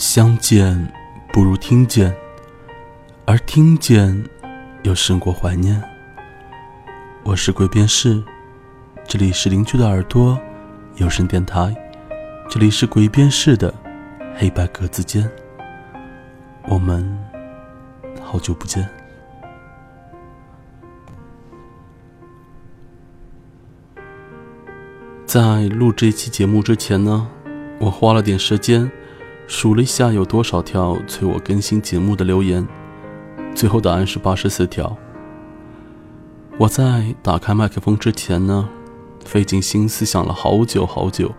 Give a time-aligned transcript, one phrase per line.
[0.00, 0.90] 相见
[1.30, 2.16] 不如听见，
[3.26, 4.24] 而听见
[4.82, 5.78] 又胜过怀念。
[7.22, 8.18] 我是鬼边士，
[9.06, 10.40] 这里是邻居的耳朵
[10.96, 11.76] 有声电台，
[12.48, 13.74] 这里是鬼边士的
[14.34, 15.30] 黑白格子间。
[16.66, 17.06] 我们
[18.22, 18.88] 好久不见。
[25.26, 27.28] 在录这期节目之前呢，
[27.78, 28.90] 我花了点时间
[29.50, 32.64] 数了一下有多少条催我更新节目的留言，
[33.52, 34.96] 最后答案是八十四条。
[36.56, 38.68] 我在打开麦克风之前呢，
[39.24, 41.32] 费尽心思想了好久好久，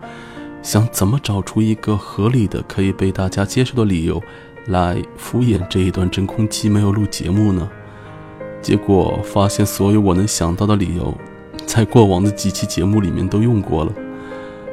[0.60, 4.22] 想怎么找出一个合理的可以被大家接受的理由，
[4.66, 7.66] 来敷衍这一段真空期没有录节目呢。
[8.60, 11.16] 结果发现所有我能想到的理由。
[11.64, 13.92] 在过往的几期节目里面都用过了，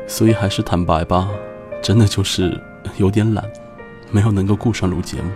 [0.08, 1.30] 所以还是坦白吧，
[1.82, 2.62] 真的就是
[2.98, 3.44] 有点懒，
[4.12, 5.30] 没有能够顾上录节目。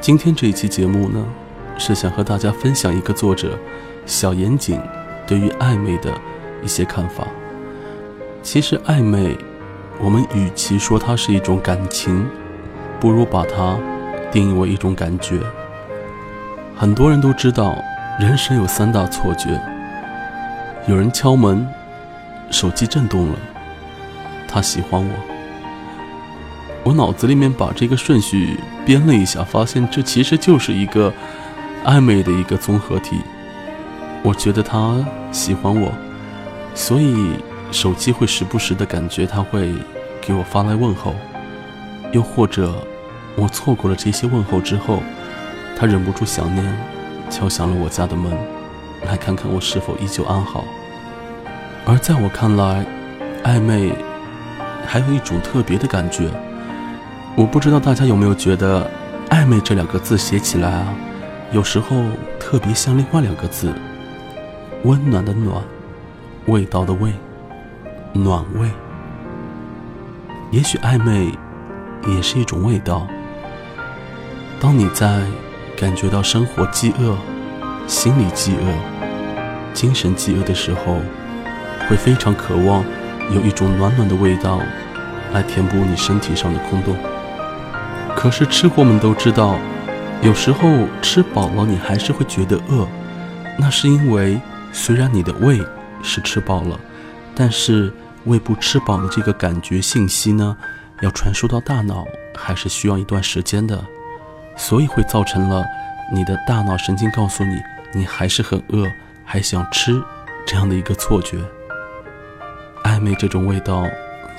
[0.00, 1.24] 今天这一期节目呢，
[1.78, 3.58] 是想和大家分享一个作者
[4.06, 4.80] 小严谨
[5.26, 6.12] 对于暧昧的
[6.62, 7.26] 一些看法。
[8.42, 9.36] 其实暧昧，
[10.00, 12.26] 我们与其说它是一种感情，
[12.98, 13.78] 不如把它
[14.32, 15.38] 定义为一种感觉。
[16.76, 17.76] 很多人都知道。
[18.18, 19.58] 人生有三大错觉：
[20.86, 21.66] 有人敲门，
[22.50, 23.38] 手机震动了，
[24.50, 25.14] 他喜欢我。
[26.82, 31.12] 我脑子里面把这个顺序编了一下，发现这其实就是一个
[31.84, 33.20] 暧昧的一个综合体。
[34.22, 34.96] 我觉得他
[35.30, 35.92] 喜欢我，
[36.74, 37.36] 所以
[37.70, 39.72] 手机会时不时的感觉他会
[40.20, 41.14] 给我发来问候，
[42.12, 42.74] 又或者
[43.36, 45.02] 我错过了这些问候之后，
[45.76, 46.66] 他忍不住想念。
[47.30, 48.36] 敲响了我家的门，
[49.06, 50.64] 来看看我是否依旧安好。
[51.86, 52.84] 而在我看来，
[53.44, 53.92] 暧昧
[54.90, 56.28] 还有一种特别的感觉。
[57.36, 58.90] 我不知道大家有没有觉得，
[59.28, 60.92] 暧昧这两个字写起来啊，
[61.52, 62.02] 有时候
[62.40, 63.72] 特别像另外两个字：
[64.82, 65.62] 温暖的暖，
[66.46, 67.12] 味道的味，
[68.12, 68.68] 暖味。
[70.50, 71.32] 也许暧昧
[72.08, 73.06] 也是一种味道。
[74.60, 75.22] 当你在。
[75.78, 77.16] 感觉到生活饥饿、
[77.86, 80.98] 心理饥饿、精神饥饿的时候，
[81.88, 82.84] 会非常渴望
[83.34, 84.60] 有一种暖暖的味道
[85.32, 86.96] 来填补你身体上的空洞。
[88.16, 89.56] 可是吃货们都知道，
[90.22, 90.68] 有时候
[91.00, 92.86] 吃饱了你还是会觉得饿，
[93.58, 94.40] 那是因为
[94.72, 95.60] 虽然你的胃
[96.02, 96.78] 是吃饱了，
[97.34, 97.92] 但是
[98.24, 100.56] 胃部吃饱的这个感觉信息呢，
[101.00, 102.04] 要传输到大脑
[102.34, 103.82] 还是需要一段时间的。
[104.56, 105.64] 所以会造成了
[106.12, 107.56] 你的大脑神经告诉你，
[107.94, 108.86] 你还是很饿，
[109.24, 110.02] 还想吃，
[110.46, 111.38] 这样的一个错觉。
[112.84, 113.86] 暧昧这种味道，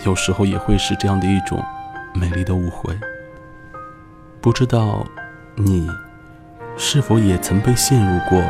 [0.05, 1.63] 有时候也会是这样的一种
[2.13, 2.97] 美丽的误会。
[4.41, 5.05] 不知道
[5.55, 5.89] 你
[6.77, 8.41] 是否也曾被陷入过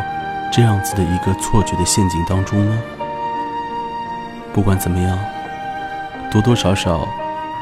[0.51, 2.81] 这样子的一个错觉的陷阱当中呢？
[4.53, 5.17] 不管怎么样，
[6.31, 7.07] 多多少少，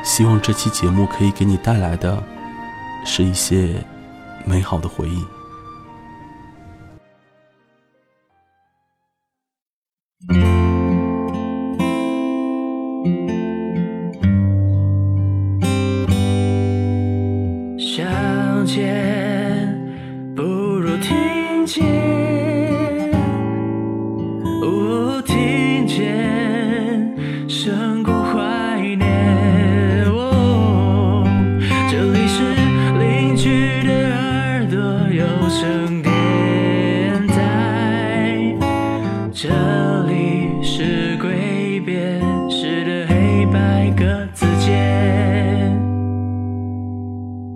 [0.04, 2.22] 希望这期节目可以给你带来的
[3.06, 3.76] 是一些。
[4.46, 5.39] 美好的回忆。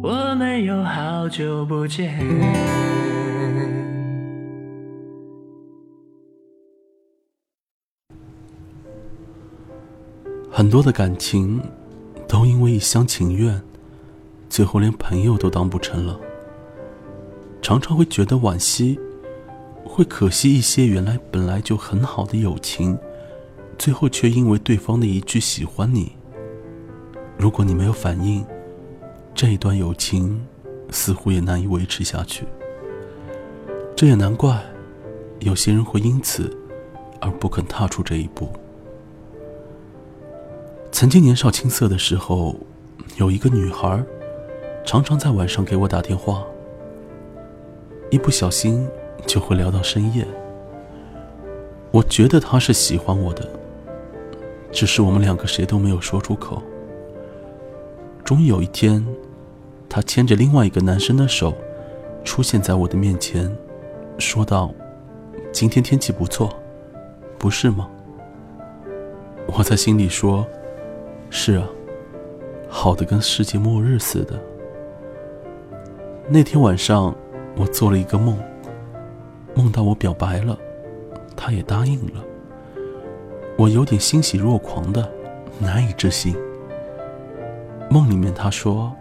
[0.03, 2.14] 我们有好久不见。
[10.52, 11.58] 很多的感情
[12.28, 13.61] 都因为一厢情愿，
[14.50, 16.20] 最后连朋友都当不成了。
[17.61, 18.99] 常常会觉得惋惜，
[19.85, 22.99] 会可惜一些原来本来就很好的友情，
[23.78, 26.11] 最后却因为对方的一句喜欢你，
[27.38, 28.46] 如果你没有反应，
[29.35, 30.41] 这一段友情。
[30.90, 32.46] 似乎也难以维持下去，
[33.96, 34.64] 这也难怪，
[35.40, 36.56] 有些人会因此
[37.20, 38.47] 而不肯踏出这一步。
[40.91, 42.56] 曾经年少青涩的时候，
[43.18, 44.03] 有一个女孩，
[44.85, 46.44] 常常在晚上给我打电话，
[48.12, 48.88] 一不小心
[49.26, 50.28] 就会聊到深夜。
[51.90, 53.50] 我觉得她是喜欢我的，
[54.72, 56.62] 只是我们两个谁都没有说出口。
[58.23, 59.05] 终于有一天，
[59.90, 61.53] 他牵着另外一个男生的手，
[62.23, 63.53] 出现在我的面前，
[64.17, 64.73] 说道
[65.52, 66.49] ：“今天天气不错，
[67.37, 67.90] 不是吗？”
[69.46, 70.47] 我在心里说
[71.29, 71.67] ：“是啊，
[72.70, 74.40] 好的跟世界末日似的。”
[76.29, 77.14] 那天晚上，
[77.58, 78.37] 我做了一个梦，
[79.53, 80.58] 梦到我表白了，
[81.35, 82.23] 他也答应了。
[83.58, 85.11] 我有点欣喜若狂的，
[85.59, 86.34] 难以置信。
[87.93, 88.91] 梦里面他说：“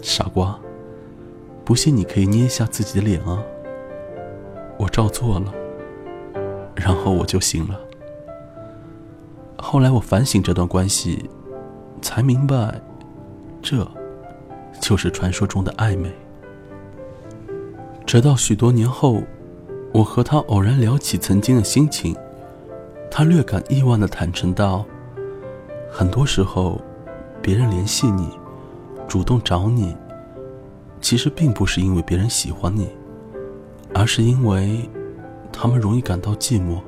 [0.00, 0.58] 傻瓜，
[1.66, 3.42] 不信你可以捏一下自己的脸啊。”
[4.80, 5.52] 我照做了，
[6.74, 7.78] 然后我就醒了。
[9.58, 11.28] 后来我反省这段关系，
[12.00, 12.80] 才明白，
[13.60, 13.86] 这，
[14.80, 16.10] 就是传说中的暧昧。
[18.06, 19.22] 直到许多年后，
[19.92, 22.16] 我和他偶然聊起曾经的心情，
[23.10, 24.86] 他略感意外的坦诚道
[25.92, 26.80] ：“很多时候，
[27.46, 28.28] 别人联系你，
[29.06, 29.96] 主动找你，
[31.00, 32.88] 其实并不是因为别人喜欢你，
[33.94, 34.80] 而是因为，
[35.52, 36.80] 他们容易感到寂寞，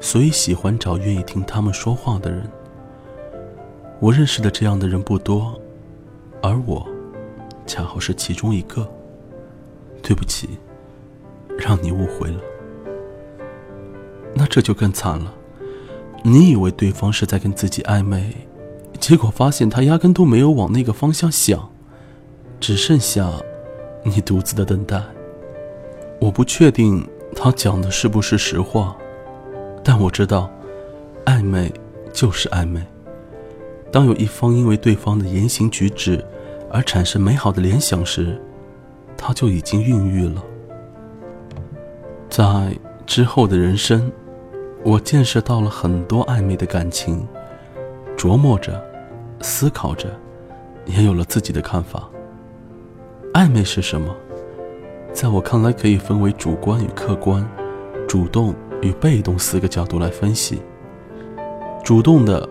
[0.00, 2.50] 所以喜欢找愿意听他们说话的人。
[4.00, 5.60] 我认识的这样的人不多，
[6.42, 6.88] 而我，
[7.66, 8.90] 恰好是其中一个。”
[10.02, 10.48] 对不起，
[11.58, 12.40] 让你误会了。
[14.34, 15.34] 那这就更惨了。
[16.22, 18.34] 你以为对方是在跟自己暧昧，
[19.02, 21.68] 结果发现他压根都没有往那个方向想，
[22.60, 23.28] 只剩下
[24.04, 25.02] 你独自的等待。
[26.20, 27.04] 我不确定
[27.34, 28.96] 他讲的是不是实话，
[29.82, 30.48] 但我知道，
[31.24, 31.72] 暧昧
[32.12, 32.80] 就是暧昧。
[33.90, 36.24] 当有一方因为对方的言行举止
[36.70, 38.40] 而产生美好的联想时，
[39.16, 40.40] 他就已经孕育了。
[42.30, 42.72] 在
[43.04, 44.12] 之后的人生，
[44.84, 47.26] 我见识到了很多暧昧的感情，
[48.16, 48.80] 琢磨着，
[49.42, 50.08] 思考着，
[50.86, 52.08] 也有了自己的看法。
[53.34, 54.14] 暧昧是什么？
[55.12, 57.46] 在我看来，可以分为主观与客观、
[58.08, 60.62] 主动与被动四个角度来分析。
[61.84, 62.48] 主动的，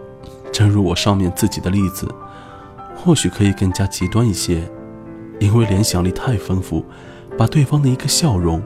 [0.51, 2.07] 正如我上面自己的例子，
[2.95, 4.61] 或许可以更加极端一些。
[5.39, 6.85] 因为联想力太丰富，
[7.35, 8.61] 把对方的一个笑容、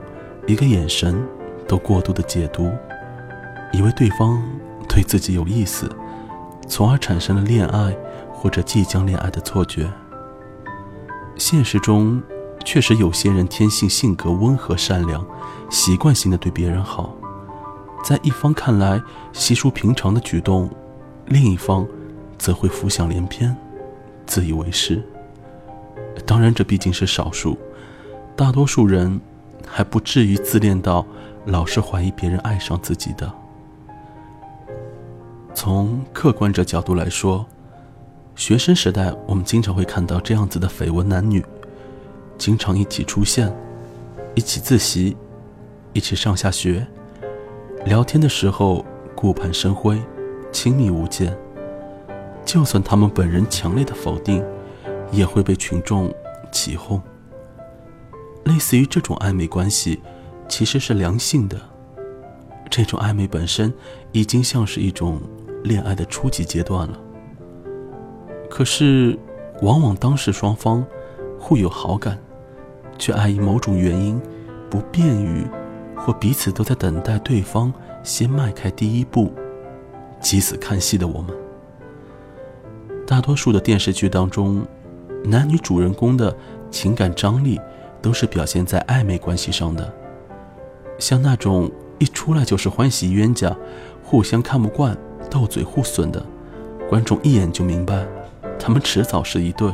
[0.46, 1.26] 一个眼神
[1.66, 2.70] 都过度的解读，
[3.72, 4.44] 以为对方
[4.90, 5.90] 对自己有意思，
[6.68, 7.96] 从而产生了恋爱
[8.46, 9.92] 或者即将恋爱的错觉。
[11.36, 12.22] 现实中，
[12.64, 15.26] 确实有些人天性性格温和善良，
[15.72, 17.16] 习惯性的对别人好，
[18.04, 19.02] 在一方看来
[19.34, 20.70] 稀疏平常的举动，
[21.26, 21.88] 另一方
[22.38, 23.56] 则会浮想联翩，
[24.28, 25.04] 自以为是。
[26.24, 27.58] 当然，这毕竟是少数，
[28.36, 29.20] 大多数人
[29.66, 31.04] 还不至于自恋到
[31.48, 33.34] 老是怀疑别人爱上自己的。
[35.56, 37.44] 从客观者角度来说，
[38.36, 41.44] 学生时代我们经常会看到这样子的绯闻男女，
[42.38, 43.54] 经常一起出现，
[44.36, 45.16] 一起自习，
[45.94, 46.86] 一起上下学，
[47.86, 48.86] 聊天的时候
[49.16, 50.02] 顾盼生辉，
[50.52, 51.36] 亲密无间。
[52.44, 54.44] 就算他们本人强烈的否定。
[55.12, 56.14] 也会被群众
[56.52, 57.02] 起哄。
[58.44, 60.02] 类似于这种暧昧关系，
[60.50, 61.58] 其实是良性的。
[62.70, 63.72] 这种暧昧本身
[64.12, 65.22] 已经像是一种
[65.64, 67.00] 恋爱的初级阶段了。
[68.56, 69.20] 可是，
[69.64, 70.82] 往往当时双方
[71.38, 72.18] 互有好感，
[72.98, 74.18] 却碍于某种原因，
[74.70, 75.46] 不便于
[75.94, 79.30] 或彼此都在等待对方先迈开第一步，
[80.22, 81.36] 急死看戏的我们。
[83.06, 84.66] 大多数的电视剧当中。
[85.26, 86.34] 男女主人公的
[86.70, 87.60] 情感张力
[88.00, 89.92] 都是表现在暧昧关系上的，
[91.00, 93.54] 像那种一出来就是欢喜冤家，
[94.04, 94.96] 互相看不惯，
[95.30, 96.24] 斗嘴互损的，
[96.88, 98.06] 观众一眼就明白，
[98.60, 99.74] 他们迟早是一对，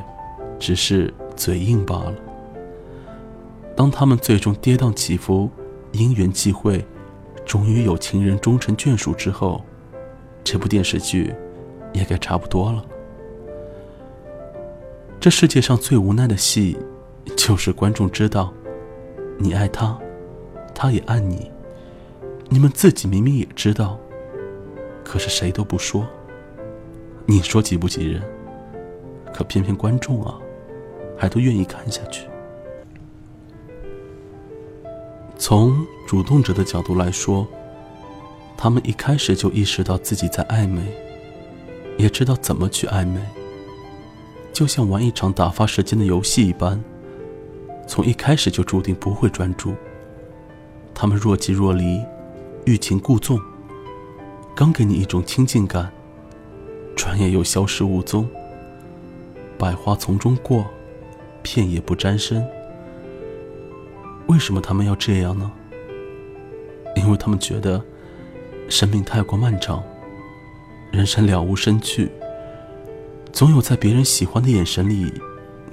[0.60, 2.14] 只是嘴硬罢了。
[3.76, 5.50] 当他们最终跌宕起伏，
[5.94, 6.86] 因缘际会，
[7.46, 9.64] 终于有情人终成眷属之后，
[10.44, 11.34] 这部电视剧
[11.94, 12.86] 也该差不多了。
[15.20, 16.78] 这世界上最无奈的戏，
[17.38, 18.54] 就是观众知道，
[19.38, 19.98] 你爱他，
[20.76, 21.50] 他也爱你，
[22.50, 23.98] 你们自己明明也知道，
[25.04, 26.06] 可是谁都不说。
[27.26, 28.22] 你说急不急人？
[29.42, 30.38] 可偏偏观众啊，
[31.18, 32.28] 还都愿意看下去。
[35.36, 37.48] 从主动者的角度来说，
[38.56, 40.84] 他们一开始就意识到自己在暧昧，
[41.98, 43.20] 也知道怎么去暧昧。
[44.54, 46.80] 就像玩一场打发时间的游戏一般，
[47.88, 49.74] 从一开始就注定不会专注。
[50.94, 52.00] 他们若即若离，
[52.66, 53.40] 欲擒故纵，
[54.54, 55.92] 刚给你一种亲近感，
[56.96, 58.30] 转眼又消失无踪。
[59.62, 60.66] 百花丛中过，
[61.44, 62.44] 片叶不沾身。
[64.26, 65.52] 为什么他们要这样呢？
[66.96, 67.80] 因为他们觉得
[68.68, 69.84] 生命太过漫长，
[70.92, 72.10] 人生了无生趣，
[73.32, 75.14] 总有在别人喜欢的眼神里，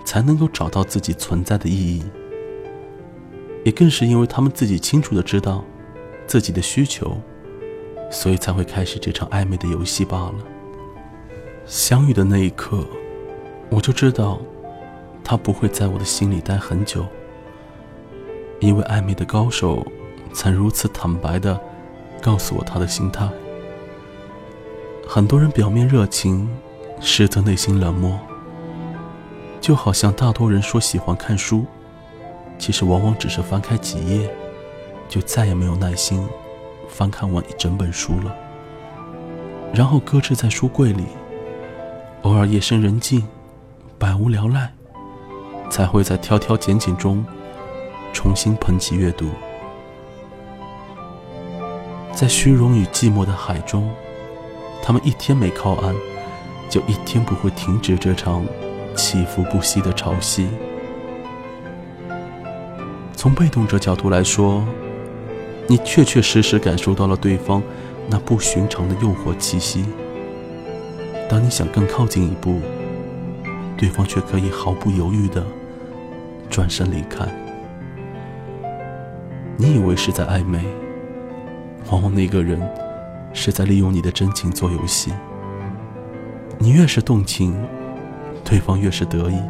[0.05, 2.05] 才能够找到自己存在的意义。
[3.65, 5.65] 也更是因为他们自己清楚的知道
[6.27, 7.19] 自己的需求，
[8.11, 10.35] 所以才会开始这场暧昧的游戏罢了。
[11.65, 12.87] 相遇的那一刻，
[13.71, 14.39] 我就知道
[15.23, 17.07] 他不会在我的心里待很久，
[18.61, 19.87] 因为暧昧的高手
[20.33, 21.61] 曾如此坦白的
[22.23, 23.29] 告诉我他的心态。
[25.07, 26.49] 很多人表面热情，
[27.01, 28.19] 实则内心冷漠，
[29.61, 31.65] 就好像大多人说喜欢看书。
[32.59, 34.29] 其实往往只是翻开几页，
[35.09, 36.27] 就再也没有耐心
[36.89, 38.35] 翻看完一整本书了。
[39.73, 41.05] 然后搁置在书柜里，
[42.23, 43.25] 偶尔夜深人静，
[43.99, 44.73] 百无聊赖，
[45.69, 47.25] 才会在挑挑拣拣中
[48.13, 49.27] 重新捧起阅读。
[52.15, 53.91] 在虚荣与寂寞的海中，
[54.81, 55.93] 他们一天没靠岸，
[56.71, 58.45] 就一天不会停止这场
[58.95, 60.47] 起伏不息的潮汐。
[63.17, 64.65] 从被动者角度来说，
[65.67, 67.61] 你确确实实感受到了对方
[68.09, 69.87] 那不寻常的诱惑气息。
[71.29, 72.61] 当你想更靠近一步，
[73.79, 75.43] 对方却可以毫不犹豫的
[76.51, 77.25] 转身离开。
[79.57, 80.63] 你以为是在暧昧，
[81.91, 82.61] 往往那个人
[83.33, 85.13] 是在利用你的真情做游戏。
[86.59, 87.57] 你越是动情，
[88.45, 89.41] 对方越是得意，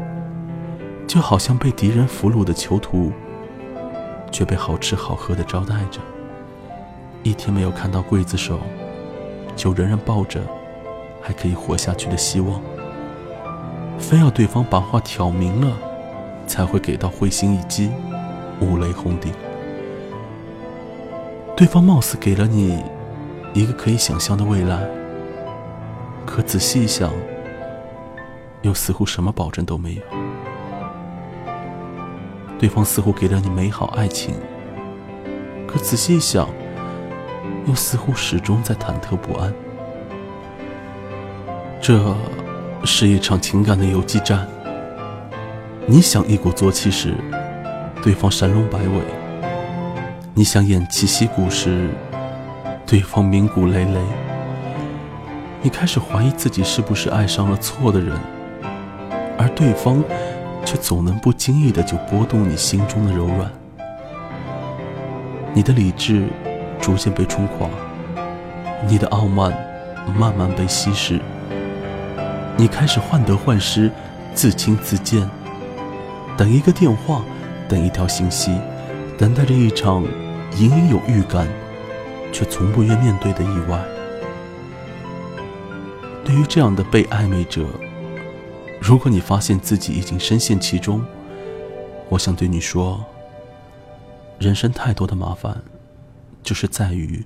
[1.06, 3.10] 就好像被敌人俘虏的囚徒。
[4.30, 6.00] 却被好吃好喝的招待着，
[7.22, 8.60] 一天没有看到刽子手，
[9.56, 10.42] 就仍然抱着
[11.22, 12.60] 还可以活下去的希望。
[13.98, 15.76] 非要对方把话挑明了，
[16.46, 17.90] 才会给到会心一击，
[18.60, 19.32] 五雷轰顶。
[21.56, 22.82] 对方貌似给了你
[23.52, 24.80] 一个可以想象的未来，
[26.24, 27.12] 可仔细一想，
[28.62, 30.02] 又似乎什么保证都没有。
[32.58, 34.34] 对方似乎给了你美好爱情，
[35.66, 36.48] 可仔细一想，
[37.66, 39.52] 又似乎始终在忐忑不安。
[41.80, 42.14] 这
[42.84, 44.46] 是一场情感的游击战。
[45.86, 47.14] 你想一鼓作气时，
[48.02, 49.00] 对方神龙摆尾；
[50.34, 51.90] 你想偃旗息鼓时，
[52.86, 53.98] 对方鸣鼓擂擂。
[55.62, 58.16] 你开始怀疑自己是不是爱上了错的人，
[59.38, 60.02] 而对方。
[60.64, 63.50] 却总能不经意的就拨动你心中的柔软，
[65.54, 66.28] 你的理智
[66.78, 67.70] 逐渐被冲垮，
[68.86, 69.50] 你的傲慢
[70.14, 71.18] 慢慢被稀释，
[72.58, 73.88] 你开始患得患失，
[74.34, 75.30] 自轻自贱，
[76.36, 77.22] 等一个电话，
[77.68, 78.50] 等一条信息，
[79.16, 80.02] 等待着一场
[80.56, 81.46] 隐隐有预感，
[82.32, 83.80] 却从不愿面对的意外。
[86.24, 87.64] 对于这样的被暧昧者。
[88.80, 91.04] 如果你发现自己已经深陷其中，
[92.08, 93.04] 我想对你说：
[94.38, 95.62] 人生太多的麻烦，
[96.42, 97.24] 就是在于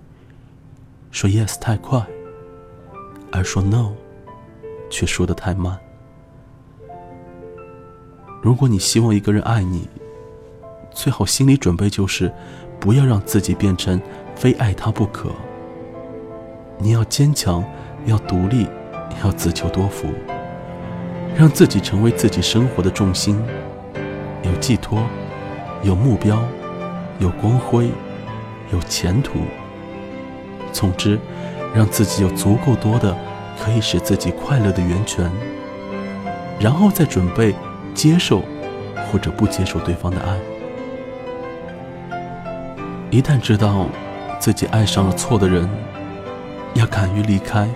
[1.11, 2.05] 说 yes 太快，
[3.31, 3.93] 而说 no
[4.92, 5.76] 却说的太慢。
[8.42, 9.88] 如果你希望一个人爱你，
[10.92, 12.30] 最好心理准备就是
[12.78, 14.00] 不要让自己变成
[14.37, 15.30] 非爱他不可。
[16.78, 17.64] 你要坚强，
[18.04, 18.66] 要独立，
[19.25, 20.08] 要自求多福。
[21.34, 23.42] 让自己成为自己生活的重心，
[24.42, 25.02] 有寄托，
[25.82, 26.38] 有目标，
[27.18, 27.90] 有光辉，
[28.70, 29.38] 有前途。
[30.72, 31.18] 总之，
[31.75, 33.16] 让自己有足够多的
[33.62, 35.31] 可以使自己快乐的源泉，
[36.59, 37.54] 然后再准备
[37.95, 38.42] 接受
[39.07, 40.37] 或者不接受对方的爱。
[43.09, 43.87] 一旦知道
[44.40, 45.69] 自己爱上了错的人，
[46.75, 47.69] 要敢于离开。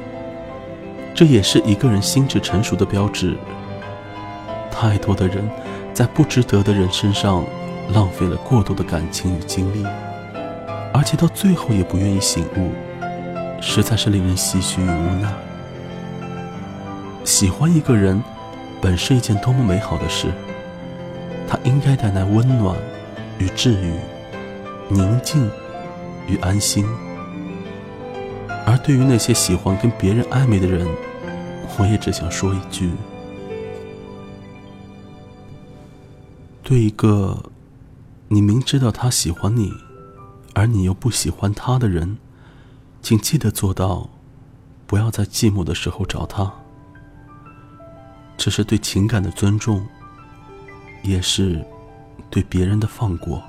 [1.14, 3.36] 这也是一个人心智成熟的标志。
[4.70, 5.48] 太多的人
[5.94, 7.44] 在不值得的人身上
[7.94, 9.86] 浪费了过多的感情与精力，
[10.92, 12.72] 而且到最后也不愿意醒悟，
[13.60, 15.45] 实在是令人唏嘘与无奈。
[17.26, 18.22] 喜欢一个人
[18.80, 20.32] 本是一件多么美好的事，
[21.48, 22.78] 它应该带来温暖
[23.40, 23.94] 与治愈、
[24.88, 25.50] 宁静
[26.28, 26.86] 与安心。
[28.64, 30.86] 而对于那些喜欢跟别人暧昧的人，
[31.76, 32.92] 我也只想说一句：
[36.62, 37.50] 对一个
[38.28, 39.72] 你明知道他喜欢你，
[40.54, 42.18] 而你又不喜欢他的人，
[43.02, 44.10] 请记得做到，
[44.86, 46.52] 不要在寂寞的时候找他。
[48.36, 49.86] 这是对情感的尊重，
[51.02, 51.64] 也是
[52.30, 53.42] 对别人的放过。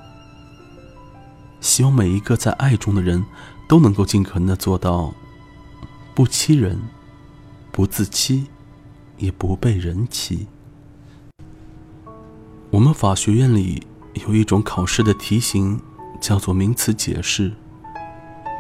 [1.60, 3.24] 希望每一个在爱中的人
[3.68, 5.14] 都能够尽可能的做到
[6.16, 6.80] 不欺人、
[7.72, 8.48] 不自欺，
[9.18, 10.48] 也不被人欺。
[12.70, 13.84] 我们法学院里
[14.28, 15.80] 有一种考试的题型，
[16.22, 17.52] 叫做名词解释。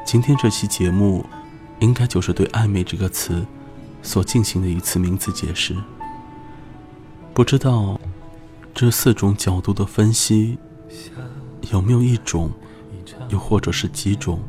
[0.06, 1.26] 今天这期节目，
[1.80, 3.46] 应该就是对“暧昧”这个词
[4.02, 5.76] 所进行的一次名词解释。
[7.38, 8.00] 不知道
[8.74, 10.58] 这四种角度的分析，
[11.70, 12.50] 有没有一种，
[13.30, 14.40] 又或者是几种，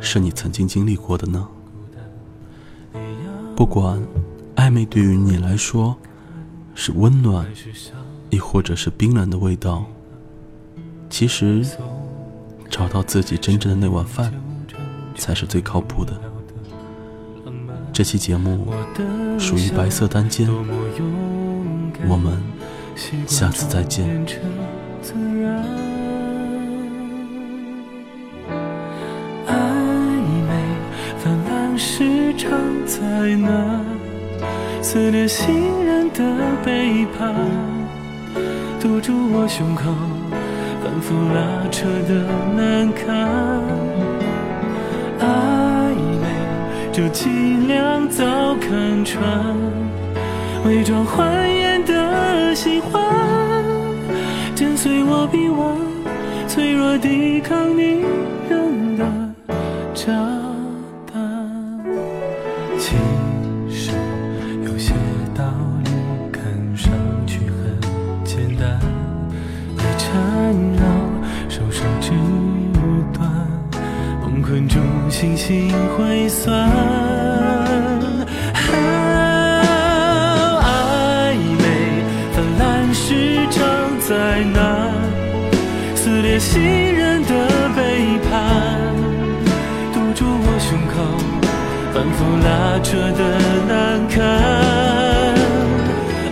[0.00, 1.46] 是你曾经经历过的呢？
[3.54, 4.04] 不管
[4.56, 5.96] 暧昧对于你来说
[6.74, 7.46] 是温暖，
[8.30, 9.86] 亦或者是冰冷的味道，
[11.08, 11.64] 其实
[12.68, 14.34] 找到自己真正的那碗饭，
[15.16, 16.20] 才是最靠谱的。
[17.92, 18.66] 这期节目
[19.38, 20.50] 属于白色单间。
[22.08, 22.42] 我们
[23.26, 24.04] 下次再见。
[29.46, 29.52] 暧
[30.46, 30.52] 昧
[31.18, 32.50] 泛滥时常
[32.86, 33.00] 在
[33.36, 33.80] 那
[34.82, 36.22] 撕裂信任的
[36.64, 37.34] 背叛，
[38.80, 39.84] 堵住我胸口，
[40.82, 42.24] 反复拉扯的
[42.56, 43.04] 难堪。
[45.20, 45.24] 暧
[46.20, 46.24] 昧
[46.92, 48.24] 就尽量早
[48.56, 49.56] 看穿，
[50.64, 51.55] 伪装欢颜。
[51.55, 51.55] 的
[52.56, 53.04] 喜欢，
[54.54, 55.76] 震碎我臂弯，
[56.48, 58.02] 脆弱抵抗你
[58.48, 59.04] 人的
[59.92, 60.10] 炸
[61.12, 61.20] 弹。
[62.78, 62.96] 其
[63.68, 63.92] 实
[64.64, 64.94] 有些
[65.34, 65.44] 道
[65.84, 65.90] 理
[66.32, 66.42] 看
[66.74, 66.90] 上
[67.26, 68.80] 去很简单，
[69.76, 70.14] 被缠
[70.76, 70.82] 绕，
[71.50, 72.10] 受伤肢
[73.12, 73.30] 断，
[74.22, 77.05] 崩溃中信心会酸。
[86.38, 86.62] 信
[86.94, 88.34] 任的背叛，
[89.92, 90.94] 堵住我胸口，
[91.94, 93.20] 反复拉扯的
[93.66, 94.14] 难堪。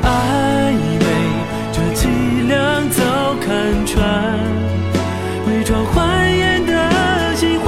[0.03, 0.07] 暧
[1.01, 1.07] 昧，
[1.73, 2.03] 这伎
[2.49, 2.55] 俩
[2.91, 3.01] 早
[3.41, 3.47] 看
[3.87, 4.03] 穿，
[5.47, 6.73] 伪装欢颜的
[7.35, 7.65] 喜欢，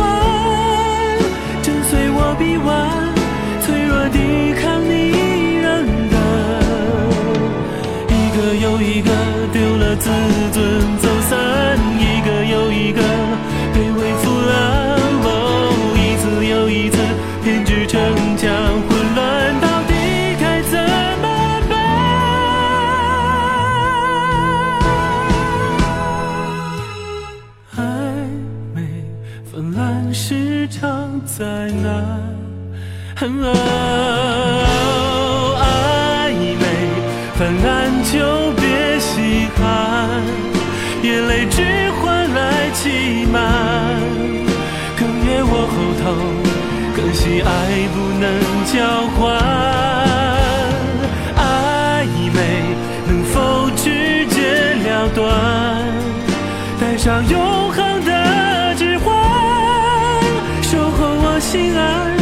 [1.62, 2.68] 震碎我臂弯，
[3.62, 4.18] 脆弱抵
[4.60, 4.92] 抗你
[5.62, 6.14] 扔的，
[8.10, 9.10] 一个又一个
[9.52, 10.10] 丢了自
[33.18, 33.24] 暧
[36.34, 36.64] 昧
[37.34, 37.66] 泛滥
[38.04, 38.12] 就
[38.60, 40.20] 别稀罕，
[41.02, 43.34] 眼泪只换来欺瞒。
[44.98, 46.04] 哽咽我后头，
[46.94, 47.48] 可惜爱
[47.94, 48.24] 不能
[48.66, 48.74] 交
[49.16, 49.18] 换。
[51.38, 51.40] 暧
[52.34, 52.38] 昧
[53.06, 53.34] 能否
[53.76, 54.36] 直截
[54.84, 55.24] 了断，
[56.78, 57.34] 带上永
[57.70, 59.06] 恒的指环，
[60.60, 61.24] 守候我。
[61.38, 62.15] 心爱。